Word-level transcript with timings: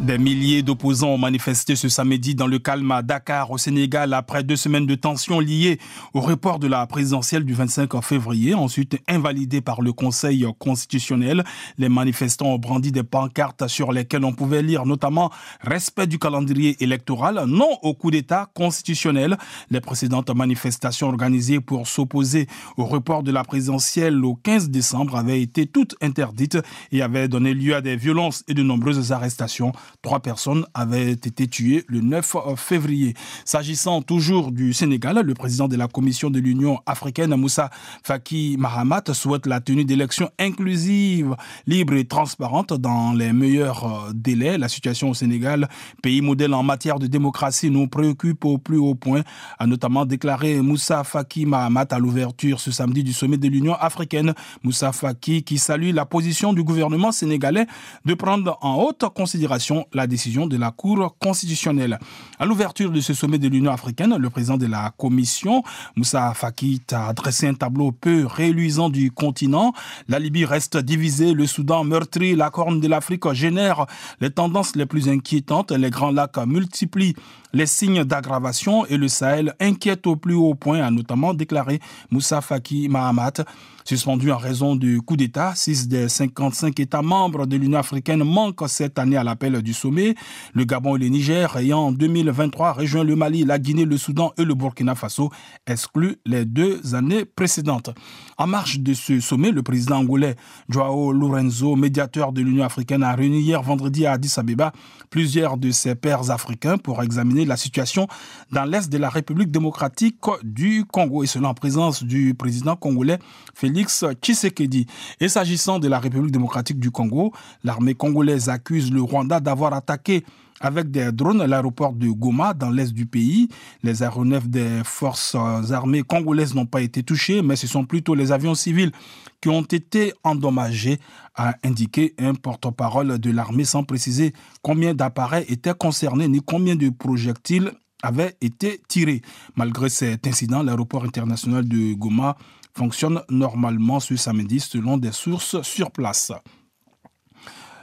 Des 0.00 0.16
milliers 0.16 0.62
d'opposants 0.62 1.10
ont 1.10 1.18
manifesté 1.18 1.76
ce 1.76 1.90
samedi 1.90 2.34
dans 2.34 2.46
le 2.46 2.58
calme 2.58 2.90
à 2.90 3.02
Dakar, 3.02 3.50
au 3.50 3.58
Sénégal, 3.58 4.14
après 4.14 4.42
deux 4.42 4.56
semaines 4.56 4.86
de 4.86 4.94
tensions 4.94 5.40
liées 5.40 5.78
au 6.14 6.22
report 6.22 6.58
de 6.58 6.66
la 6.66 6.86
présidentielle 6.86 7.44
du 7.44 7.52
25 7.52 8.02
février, 8.02 8.54
ensuite 8.54 8.96
invalidé 9.08 9.60
par 9.60 9.82
le 9.82 9.92
Conseil 9.92 10.46
constitutionnel. 10.58 11.44
Les 11.76 11.90
manifestants 11.90 12.46
ont 12.46 12.58
brandi 12.58 12.92
des 12.92 13.02
pancartes 13.02 13.68
sur 13.68 13.92
lesquelles 13.92 14.24
on 14.24 14.32
pouvait 14.32 14.62
lire 14.62 14.86
notamment 14.86 15.30
respect 15.60 16.06
du 16.06 16.18
calendrier 16.18 16.82
électoral, 16.82 17.44
non 17.46 17.68
au 17.82 17.92
coup 17.92 18.10
d'État 18.10 18.48
constitutionnel. 18.54 19.36
Les 19.68 19.82
précédentes 19.82 20.34
manifestations 20.34 21.08
organisées 21.08 21.60
pour 21.60 21.86
s'opposer 21.86 22.46
au 22.78 22.86
report 22.86 23.22
de 23.22 23.32
la 23.32 23.44
présidentielle 23.44 24.24
au 24.24 24.34
15 24.34 24.70
décembre 24.70 25.16
avaient 25.16 25.42
été 25.42 25.66
toutes 25.66 25.94
interdites 26.00 26.56
et 26.90 27.02
avaient 27.02 27.28
donné 27.28 27.52
lieu 27.52 27.74
à 27.74 27.82
des 27.82 27.96
violences 27.96 28.44
et 28.48 28.54
de 28.54 28.62
nombreuses 28.62 29.12
arrestations. 29.12 29.72
Trois 30.02 30.20
personnes 30.20 30.64
avaient 30.72 31.10
été 31.12 31.46
tuées 31.46 31.84
le 31.86 32.00
9 32.00 32.36
février. 32.56 33.12
S'agissant 33.44 34.00
toujours 34.00 34.50
du 34.50 34.72
Sénégal, 34.72 35.20
le 35.22 35.34
président 35.34 35.68
de 35.68 35.76
la 35.76 35.88
Commission 35.88 36.30
de 36.30 36.38
l'Union 36.38 36.78
africaine, 36.86 37.34
Moussa 37.36 37.68
Faki 38.02 38.56
Mahamat, 38.58 39.12
souhaite 39.12 39.44
la 39.46 39.60
tenue 39.60 39.84
d'élections 39.84 40.30
inclusives, 40.38 41.36
libres 41.66 41.92
et 41.96 42.06
transparentes 42.06 42.72
dans 42.72 43.12
les 43.12 43.34
meilleurs 43.34 43.84
euh, 43.84 44.12
délais. 44.14 44.56
La 44.56 44.68
situation 44.70 45.10
au 45.10 45.14
Sénégal, 45.14 45.68
pays 46.02 46.22
modèle 46.22 46.54
en 46.54 46.62
matière 46.62 46.98
de 46.98 47.06
démocratie, 47.06 47.70
nous 47.70 47.86
préoccupe 47.86 48.46
au 48.46 48.56
plus 48.56 48.78
haut 48.78 48.94
point, 48.94 49.20
a 49.58 49.66
notamment 49.66 50.06
déclaré 50.06 50.62
Moussa 50.62 51.04
Faki 51.04 51.44
Mahamat 51.44 51.88
à 51.90 51.98
l'ouverture 51.98 52.58
ce 52.58 52.70
samedi 52.70 53.04
du 53.04 53.12
sommet 53.12 53.36
de 53.36 53.48
l'Union 53.48 53.74
africaine. 53.74 54.32
Moussa 54.62 54.92
Faki 54.92 55.42
qui 55.42 55.58
salue 55.58 55.92
la 55.92 56.06
position 56.06 56.54
du 56.54 56.62
gouvernement 56.64 57.12
sénégalais 57.12 57.66
de 58.06 58.14
prendre 58.14 58.56
en 58.62 58.76
haute 58.76 59.04
considération 59.14 59.86
la 59.94 60.06
décision 60.06 60.46
de 60.46 60.56
la 60.56 60.70
Cour 60.70 61.16
constitutionnelle. 61.18 61.98
À 62.38 62.46
l'ouverture 62.46 62.90
de 62.90 63.00
ce 63.00 63.14
sommet 63.14 63.38
de 63.38 63.48
l'Union 63.48 63.72
africaine, 63.72 64.16
le 64.16 64.30
président 64.30 64.56
de 64.56 64.66
la 64.66 64.92
Commission, 64.96 65.62
Moussa 65.96 66.32
Faki, 66.34 66.82
a 66.92 67.12
dressé 67.12 67.48
un 67.48 67.54
tableau 67.54 67.92
peu 67.92 68.26
réluisant 68.26 68.88
du 68.88 69.10
continent. 69.10 69.72
La 70.08 70.18
Libye 70.18 70.44
reste 70.44 70.76
divisée, 70.76 71.32
le 71.32 71.46
Soudan 71.46 71.84
meurtri, 71.84 72.36
la 72.36 72.50
Corne 72.50 72.80
de 72.80 72.88
l'Afrique 72.88 73.30
génère 73.32 73.86
les 74.20 74.30
tendances 74.30 74.76
les 74.76 74.86
plus 74.86 75.08
inquiétantes, 75.08 75.72
les 75.72 75.90
grands 75.90 76.10
lacs 76.10 76.38
multiplient 76.46 77.14
les 77.52 77.66
signes 77.66 78.04
d'aggravation 78.04 78.86
et 78.86 78.96
le 78.96 79.08
Sahel 79.08 79.54
inquiète 79.60 80.06
au 80.06 80.16
plus 80.16 80.34
haut 80.34 80.54
point, 80.54 80.82
a 80.82 80.90
notamment 80.90 81.34
déclaré 81.34 81.80
Moussa 82.10 82.40
Faki 82.40 82.88
Mahamat. 82.88 83.44
Suspendu 83.84 84.30
en 84.30 84.36
raison 84.36 84.76
du 84.76 85.00
coup 85.00 85.16
d'État, 85.16 85.52
6 85.54 85.88
des 85.88 86.08
55 86.08 86.78
États 86.78 87.02
membres 87.02 87.46
de 87.46 87.56
l'Union 87.56 87.78
africaine 87.78 88.22
manquent 88.22 88.68
cette 88.68 88.98
année 88.98 89.16
à 89.16 89.24
l'appel 89.24 89.62
du 89.62 89.74
sommet. 89.80 90.14
Le 90.54 90.64
Gabon 90.64 90.96
et 90.96 90.98
le 90.98 91.06
Niger, 91.08 91.56
ayant 91.56 91.80
en 91.80 91.92
2023 91.92 92.72
rejoint 92.72 93.04
le 93.04 93.16
Mali, 93.16 93.44
la 93.44 93.58
Guinée, 93.58 93.84
le 93.84 93.96
Soudan 93.96 94.32
et 94.36 94.44
le 94.44 94.54
Burkina 94.54 94.94
Faso, 94.94 95.30
excluent 95.66 96.16
les 96.26 96.44
deux 96.44 96.94
années 96.94 97.24
précédentes. 97.24 97.90
En 98.38 98.46
marge 98.46 98.80
de 98.80 98.94
ce 98.94 99.20
sommet, 99.20 99.50
le 99.50 99.62
président 99.62 99.98
angolais 99.98 100.36
Joao 100.68 101.12
Lorenzo, 101.12 101.76
médiateur 101.76 102.32
de 102.32 102.42
l'Union 102.42 102.64
africaine, 102.64 103.02
a 103.02 103.14
réuni 103.14 103.40
hier 103.40 103.62
vendredi 103.62 104.06
à 104.06 104.12
Addis 104.12 104.34
Abeba 104.36 104.72
plusieurs 105.10 105.56
de 105.56 105.70
ses 105.70 105.94
pairs 105.94 106.30
africains 106.30 106.78
pour 106.78 107.02
examiner 107.02 107.44
la 107.44 107.56
situation 107.56 108.06
dans 108.52 108.64
l'est 108.64 108.88
de 108.90 108.98
la 108.98 109.08
République 109.08 109.50
démocratique 109.50 110.16
du 110.42 110.84
Congo 110.84 111.22
et 111.22 111.26
cela 111.26 111.48
en 111.48 111.54
présence 111.54 112.02
du 112.02 112.34
président 112.34 112.76
congolais 112.76 113.18
Félix 113.54 114.04
Tshisekedi. 114.22 114.86
Et 115.20 115.28
s'agissant 115.28 115.78
de 115.78 115.88
la 115.88 115.98
République 115.98 116.32
démocratique 116.32 116.78
du 116.78 116.90
Congo, 116.90 117.32
l'armée 117.64 117.94
congolaise 117.94 118.48
accuse 118.48 118.92
le 118.92 119.02
Rwanda 119.02 119.40
d'avoir 119.40 119.69
attaqué 119.74 120.24
avec 120.60 120.90
des 120.90 121.10
drones 121.10 121.44
l'aéroport 121.44 121.94
de 121.94 122.08
Goma 122.08 122.52
dans 122.52 122.70
l'est 122.70 122.92
du 122.92 123.06
pays. 123.06 123.48
Les 123.82 124.02
aéronefs 124.02 124.48
des 124.48 124.82
forces 124.84 125.34
armées 125.70 126.02
congolaises 126.02 126.54
n'ont 126.54 126.66
pas 126.66 126.82
été 126.82 127.02
touchés, 127.02 127.40
mais 127.42 127.56
ce 127.56 127.66
sont 127.66 127.84
plutôt 127.84 128.14
les 128.14 128.30
avions 128.30 128.54
civils 128.54 128.92
qui 129.40 129.48
ont 129.48 129.62
été 129.62 130.12
endommagés, 130.22 131.00
a 131.34 131.54
indiqué 131.64 132.14
un 132.18 132.34
porte-parole 132.34 133.18
de 133.18 133.30
l'armée 133.30 133.64
sans 133.64 133.84
préciser 133.84 134.34
combien 134.60 134.92
d'appareils 134.92 135.46
étaient 135.48 135.74
concernés 135.74 136.28
ni 136.28 136.40
combien 136.40 136.76
de 136.76 136.90
projectiles 136.90 137.72
avaient 138.02 138.36
été 138.42 138.82
tirés. 138.86 139.22
Malgré 139.56 139.88
cet 139.88 140.26
incident, 140.26 140.62
l'aéroport 140.62 141.04
international 141.04 141.66
de 141.66 141.94
Goma 141.94 142.36
fonctionne 142.74 143.22
normalement 143.30 143.98
ce 143.98 144.16
samedi 144.16 144.60
selon 144.60 144.98
des 144.98 145.12
sources 145.12 145.62
sur 145.62 145.90
place. 145.90 146.32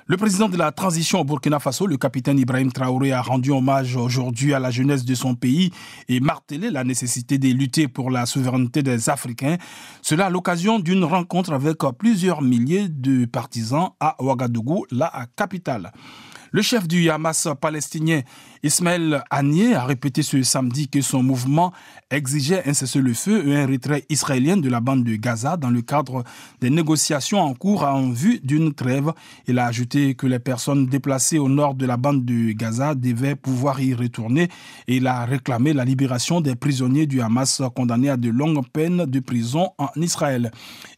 Le 0.09 0.15
président 0.15 0.47
de 0.47 0.55
la 0.55 0.71
transition 0.71 1.19
au 1.19 1.25
Burkina 1.25 1.59
Faso, 1.59 1.85
le 1.85 1.97
capitaine 1.97 2.39
Ibrahim 2.39 2.71
Traoré, 2.71 3.11
a 3.11 3.21
rendu 3.21 3.51
hommage 3.51 3.97
aujourd'hui 3.97 4.53
à 4.53 4.59
la 4.59 4.71
jeunesse 4.71 5.03
de 5.03 5.13
son 5.13 5.35
pays 5.35 5.69
et 6.07 6.21
martelé 6.21 6.71
la 6.71 6.85
nécessité 6.85 7.37
de 7.37 7.49
lutter 7.49 7.89
pour 7.89 8.09
la 8.09 8.25
souveraineté 8.25 8.83
des 8.83 9.09
Africains. 9.09 9.57
Cela 10.01 10.27
à 10.27 10.29
l'occasion 10.29 10.79
d'une 10.79 11.03
rencontre 11.03 11.51
avec 11.51 11.79
plusieurs 11.99 12.41
milliers 12.41 12.87
de 12.87 13.25
partisans 13.25 13.89
à 13.99 14.15
Ouagadougou, 14.23 14.85
la 14.91 15.11
capitale. 15.35 15.91
Le 16.51 16.61
chef 16.61 16.87
du 16.87 17.09
Hamas 17.09 17.49
palestinien, 17.59 18.21
Ismaël 18.63 19.23
Haniyeh, 19.29 19.75
a 19.75 19.85
répété 19.85 20.23
ce 20.23 20.41
samedi 20.43 20.87
que 20.87 21.01
son 21.01 21.21
mouvement 21.21 21.73
exigeait 22.09 22.67
un 22.67 22.73
cessez-le-feu 22.73 23.47
et 23.47 23.57
un 23.57 23.67
retrait 23.67 24.05
israélien 24.09 24.57
de 24.57 24.69
la 24.69 24.79
bande 24.79 25.03
de 25.03 25.15
Gaza 25.15 25.57
dans 25.57 25.69
le 25.69 25.81
cadre 25.81 26.23
des 26.61 26.69
négociations 26.69 27.41
en 27.41 27.53
cours 27.53 27.83
en 27.83 28.09
vue 28.09 28.39
d'une 28.43 28.73
trêve. 28.73 29.11
Il 29.47 29.59
a 29.59 29.65
ajouté 29.65 30.15
que 30.15 30.25
les 30.25 30.39
personnes 30.39 30.87
déplacées 30.87 31.37
au 31.39 31.49
nord 31.49 31.75
de 31.75 31.85
la 31.85 31.97
bande 31.97 32.25
de 32.25 32.51
Gaza 32.53 32.95
devaient 32.95 33.35
pouvoir 33.35 33.81
y 33.81 33.93
retourner 33.93 34.49
et 34.87 34.97
il 34.97 35.07
a 35.07 35.25
réclamé 35.25 35.73
la 35.73 35.85
libération 35.85 36.41
des 36.41 36.55
prisonniers 36.55 37.05
du 37.05 37.21
Hamas 37.21 37.61
condamnés 37.75 38.09
à 38.09 38.17
de 38.17 38.29
longues 38.29 38.65
peines 38.71 39.05
de 39.05 39.19
prison 39.19 39.69
en 39.77 39.89
Israël. 39.97 40.51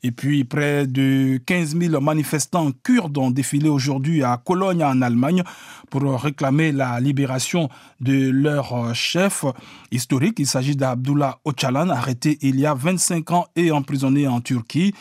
Et 0.04 0.12
puis, 0.12 0.44
près 0.44 0.88
de 0.88 1.40
15 1.46 1.78
000 1.78 2.02
manifestants 2.02 2.72
kurdes 2.84 3.18
ont 3.18 3.32
défilé 3.32 3.68
aujourd'hui 3.68 4.24
à 4.24 4.42
Cologne 4.44 4.84
en 4.84 5.02
Allemagne 5.02 5.44
pour 5.90 6.04
réclamer 6.22 6.72
la 6.72 7.00
libération 7.00 7.49
de 8.00 8.30
leur 8.30 8.96
chef 8.96 9.46
historique. 9.92 10.40
Il 10.40 10.48
s'agit 10.48 10.76
d'Abdullah 10.76 11.40
Öcalan, 11.46 11.90
arrêté 11.90 12.38
il 12.42 12.60
y 12.60 12.66
a 12.66 12.74
25 12.74 13.32
ans 13.32 13.46
et 13.56 13.72
emprisonné 13.72 14.28
en 14.28 14.42
Turquie. 14.42 14.94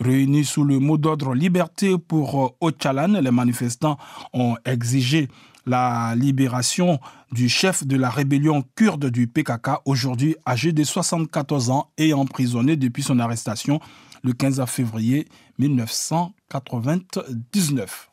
Réunis 0.00 0.44
sous 0.44 0.64
le 0.64 0.78
mot 0.78 0.98
d'ordre 0.98 1.34
liberté 1.34 1.96
pour 1.98 2.56
Öcalan, 2.62 3.20
les 3.20 3.30
manifestants 3.30 3.98
ont 4.32 4.56
exigé 4.64 5.28
la 5.66 6.14
libération 6.16 6.98
du 7.32 7.48
chef 7.48 7.86
de 7.86 7.96
la 7.96 8.10
rébellion 8.10 8.62
kurde 8.76 9.08
du 9.10 9.26
PKK, 9.26 9.80
aujourd'hui 9.86 10.36
âgé 10.46 10.72
de 10.72 10.84
74 10.84 11.70
ans 11.70 11.90
et 11.96 12.12
emprisonné 12.12 12.76
depuis 12.76 13.02
son 13.02 13.18
arrestation 13.18 13.80
le 14.22 14.32
15 14.32 14.62
février 14.66 15.26
1999. 15.58 18.10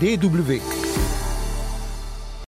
DW 0.00 0.79